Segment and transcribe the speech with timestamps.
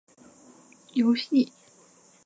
[0.95, 1.51] 游戏